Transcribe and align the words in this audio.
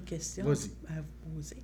questions 0.00 0.46
à 0.46 1.00
vous 1.00 1.34
poser. 1.34 1.62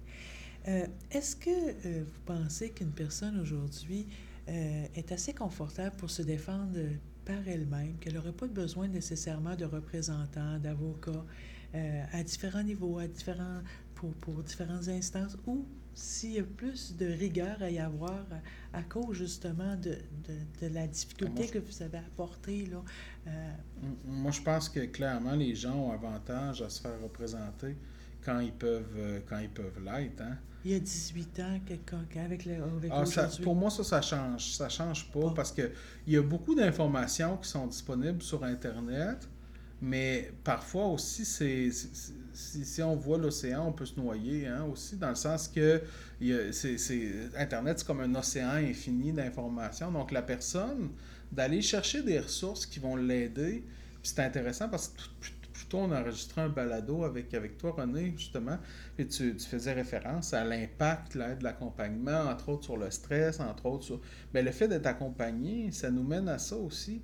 Euh, 0.69 0.87
est-ce 1.13 1.37
que 1.37 1.51
euh, 1.51 2.05
vous 2.05 2.21
pensez 2.25 2.71
qu'une 2.71 2.91
personne 2.91 3.39
aujourd'hui 3.41 4.07
euh, 4.49 4.87
est 4.95 5.13
assez 5.13 5.33
confortable 5.33 5.95
pour 5.97 6.11
se 6.11 6.23
défendre 6.23 6.79
par 7.25 7.47
elle-même, 7.47 7.97
qu'elle 8.01 8.15
n'aurait 8.15 8.33
pas 8.33 8.47
besoin 8.47 8.89
nécessairement 8.89 9.55
de 9.57 9.65
représentants, 9.65 10.59
d'avocats 10.59 11.25
à 12.13 12.23
différents 12.23 12.63
niveaux, 12.63 12.99
à 12.99 13.07
différents, 13.07 13.61
pour, 13.95 14.15
pour 14.15 14.43
différentes 14.43 14.89
instances, 14.89 15.37
ou 15.47 15.67
s'il 15.97 16.33
y 16.33 16.39
a 16.39 16.45
plus 16.45 16.95
de 16.97 17.07
rigueur 17.07 17.61
à 17.61 17.71
y 17.71 17.79
avoir 17.79 18.25
à, 18.73 18.83
cause 18.83 19.17
justement 19.17 19.75
de, 19.77 19.97
de, 20.29 20.67
de 20.69 20.75
la 20.75 20.87
difficulté 20.87 21.49
que 21.49 21.59
vous 21.59 21.83
avez 21.83 21.99
apportée? 21.99 22.67
Là, 22.67 22.83
Moi, 24.05 24.31
je 24.31 24.43
pense 24.43 24.69
que 24.69 24.81
clairement, 24.87 25.35
les 25.35 25.55
gens 25.55 25.75
ont 25.75 25.93
avantage 25.93 26.63
à 26.63 26.69
se 26.69 26.81
faire 26.81 27.01
représenter 27.03 27.77
quand 28.23 28.41
ils 28.41 28.53
peuvent, 28.53 29.23
quand 29.29 29.39
ils 29.39 29.49
peuvent 29.49 29.83
l'être. 29.83 30.21
Hein? 30.21 30.37
il 30.67 30.73
y 30.73 30.75
a 30.75 30.81
18 30.81 31.41
ans 31.41 31.61
avec, 32.17 32.45
le, 32.45 32.55
avec 32.55 32.91
ah, 32.93 33.05
Pour 33.45 33.55
moi, 33.55 33.71
ça, 33.71 33.85
ça 33.85 34.03
change. 34.03 34.55
Ça 34.55 34.69
change 34.69 35.09
pas 35.13 35.31
parce 35.31 35.53
qu'il 35.53 35.71
y 36.09 36.17
a 36.17 36.23
beaucoup 36.23 36.57
d'informations 36.57 37.37
qui 37.37 37.49
sont 37.49 37.69
disponibles 37.69 38.21
sur 38.21 38.43
Internet, 38.43 39.29
mais 39.81 40.33
parfois 40.43 40.87
aussi, 40.87 41.25
c'est 41.25 41.71
si, 42.33 42.83
on 42.83 42.97
voit 42.97 43.19
l'océan, 43.19 43.69
on 43.69 43.73
peut 43.73 43.87
se 43.87 43.99
noyer 43.99 44.47
hein, 44.47 44.65
aussi, 44.65 44.97
dans 44.97 45.11
le 45.11 45.15
sens 45.15 45.49
que 45.49 45.83
y 46.21 46.33
a, 46.33 46.39
Internet, 47.39 47.79
c'est 47.79 47.87
comme 47.87 48.01
un 48.01 48.15
océan 48.15 48.51
infini 48.51 49.13
d'informations. 49.13 49.91
Donc, 49.91 50.13
la 50.13 50.23
personne, 50.23 50.91
d'aller 51.31 51.61
chercher 51.61 52.03
des 52.03 52.21
ressources 52.21 52.65
qui 52.65 52.79
vont 52.79 52.97
l'aider, 52.97 53.65
c'est 54.03 54.21
intéressant 54.21 54.69
parce 54.69 54.89
que 54.89 55.03
plutôt 55.53 55.79
on 55.79 55.91
a 55.93 56.01
enregistré 56.01 56.43
un 56.43 56.49
balado 56.49 57.05
avec, 57.05 57.35
avec 57.35 57.59
toi, 57.59 57.75
René, 57.77 58.15
justement, 58.17 58.59
et 58.99 59.07
tu, 59.07 59.39
faisais 59.39 59.73
référence 59.73 60.33
à 60.33 60.45
l'impact 60.45 61.17
de 61.17 61.45
l'accompagnement, 61.45 62.31
entre 62.31 62.51
autres 62.51 62.65
sur 62.65 62.77
le 62.77 62.91
stress, 62.91 63.41
entre 63.41 63.67
autres 63.67 63.85
sur... 63.85 64.01
Mais 64.33 64.43
le 64.43 64.53
fait 64.53 64.69
d'être 64.69 64.87
accompagné, 64.87 65.71
ça 65.73 65.91
nous 65.91 66.05
mène 66.05 66.29
à 66.29 66.39
ça 66.39 66.57
aussi. 66.57 67.03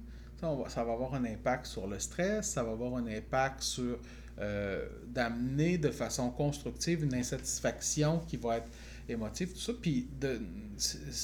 Ça 0.69 0.83
va, 0.83 0.93
avoir 0.93 1.15
un 1.15 1.25
impact 1.25 1.67
sur 1.67 1.87
le 1.87 2.01
stress, 2.01 2.51
ça 2.51 2.65
va 2.65 2.73
avoir 2.73 2.97
un 2.97 3.07
impact 3.07 3.63
sur 3.63 3.97
euh, 4.41 4.89
d'amener 5.07 5.79
de 5.79 5.91
façon 5.91 6.31
constructive 6.31 7.05
une 7.05 7.15
insatisfaction 7.15 8.19
qui 8.27 8.37
va 8.39 8.57
être 8.57 8.69
émotive, 9.09 9.53
tout 9.53 9.61
ça. 9.61 9.73
Puis 9.81 10.09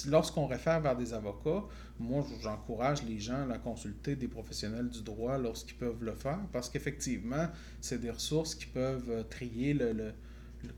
lorsqu'on 0.06 0.46
réfère 0.46 0.80
vers 0.80 0.96
des 0.96 1.12
avocats, 1.12 1.64
moi, 1.98 2.24
j'encourage 2.40 3.02
les 3.02 3.18
gens 3.18 3.50
à 3.50 3.58
consulter 3.58 4.14
des 4.14 4.28
professionnels 4.28 4.88
du 4.88 5.02
droit 5.02 5.36
lorsqu'ils 5.36 5.76
peuvent 5.76 6.04
le 6.04 6.14
faire, 6.14 6.38
parce 6.52 6.70
qu'effectivement, 6.70 7.48
c'est 7.80 8.00
des 8.00 8.10
ressources 8.10 8.54
qui 8.54 8.66
peuvent 8.66 9.10
euh, 9.10 9.22
trier 9.24 9.74
le, 9.74 10.12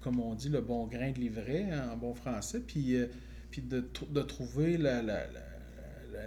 comme 0.00 0.18
on 0.18 0.34
dit, 0.34 0.48
le 0.48 0.62
bon 0.62 0.86
grain 0.86 1.10
de 1.10 1.18
livret 1.18 1.68
hein, 1.70 1.90
en 1.92 1.96
bon 1.98 2.14
français, 2.14 2.60
puis, 2.60 2.96
euh, 2.96 3.06
puis 3.50 3.60
de, 3.60 3.84
de 4.08 4.22
trouver 4.22 4.78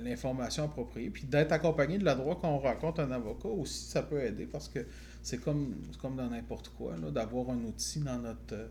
l'information 0.01 0.65
appropriée, 0.65 1.09
puis 1.09 1.23
d'être 1.25 1.51
accompagné 1.51 1.97
de 1.97 2.05
la 2.05 2.15
droit 2.15 2.39
quand 2.39 2.49
on 2.49 2.59
rencontre 2.59 3.01
un 3.01 3.11
avocat 3.11 3.49
aussi, 3.49 3.89
ça 3.89 4.03
peut 4.03 4.21
aider 4.21 4.45
parce 4.45 4.69
que 4.69 4.85
c'est 5.21 5.37
comme, 5.37 5.75
comme 6.01 6.15
dans 6.15 6.29
n'importe 6.29 6.69
quoi, 6.69 6.95
d'avoir 7.11 7.49
un 7.49 7.63
outil 7.63 7.99
dans 7.99 8.19
notre, 8.19 8.69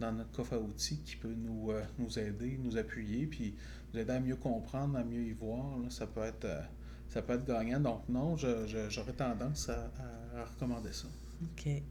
dans 0.00 0.12
notre 0.12 0.30
coffre 0.32 0.54
à 0.54 0.58
outils 0.58 0.98
qui 0.98 1.16
peut 1.16 1.34
nous, 1.34 1.70
euh, 1.70 1.82
nous 1.98 2.18
aider, 2.18 2.58
nous 2.62 2.76
appuyer, 2.76 3.26
puis 3.26 3.54
nous 3.92 4.00
aider 4.00 4.12
à 4.12 4.20
mieux 4.20 4.36
comprendre, 4.36 4.98
à 4.98 5.04
mieux 5.04 5.22
y 5.22 5.32
voir. 5.32 5.78
ça, 5.88 6.06
peut 6.06 6.22
être, 6.22 6.44
euh, 6.44 6.60
ça 7.08 7.22
peut 7.22 7.34
être 7.34 7.46
gagnant. 7.46 7.80
Donc 7.80 8.08
non, 8.08 8.36
j'aurais 8.36 9.12
tendance 9.12 9.68
à, 9.68 9.90
à, 10.36 10.44
recommander 10.44 10.92
ça. 10.92 11.08
OK. 11.42 11.82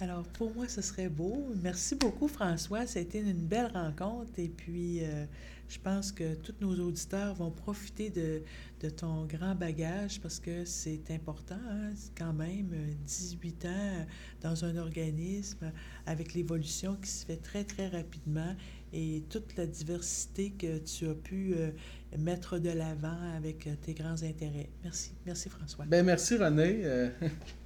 Alors, 0.00 0.24
pour 0.24 0.52
moi, 0.54 0.66
ce 0.68 0.82
serait 0.82 1.08
beau. 1.08 1.46
Merci 1.62 1.94
beaucoup, 1.94 2.26
François. 2.26 2.84
Été 2.96 3.20
une 3.20 3.46
belle 3.46 3.70
rencontre. 3.72 4.32
Et 4.38 4.48
puis, 4.48 5.04
euh, 5.04 5.24
je 5.68 5.78
pense 5.78 6.10
que 6.10 6.34
tous 6.34 6.54
nos 6.60 6.74
auditeurs 6.84 7.34
vont 7.34 7.50
profiter 7.50 8.10
de, 8.10 8.42
de 8.80 8.90
ton 8.90 9.24
grand 9.24 9.54
bagage 9.54 10.20
parce 10.20 10.40
que 10.40 10.64
c'est 10.64 11.10
important, 11.10 11.58
hein, 11.70 11.92
quand 12.18 12.32
même, 12.32 12.74
18 13.06 13.64
ans 13.66 14.06
dans 14.42 14.64
un 14.64 14.76
organisme 14.76 15.72
avec 16.06 16.34
l'évolution 16.34 16.96
qui 17.00 17.10
se 17.10 17.24
fait 17.24 17.36
très, 17.36 17.64
très 17.64 17.88
rapidement 17.88 18.54
et 18.92 19.22
toute 19.30 19.56
la 19.56 19.66
diversité 19.66 20.50
que 20.50 20.78
tu 20.78 21.08
as 21.08 21.14
pu 21.14 21.54
euh, 21.56 21.70
mettre 22.18 22.58
de 22.58 22.70
l'avant 22.70 23.34
avec 23.36 23.68
tes 23.82 23.94
grands 23.94 24.22
intérêts. 24.22 24.70
Merci. 24.82 25.12
Merci, 25.24 25.48
François. 25.48 25.84
Bien, 25.86 26.02
merci, 26.02 26.36
René. 26.36 26.80
Euh, 26.84 27.10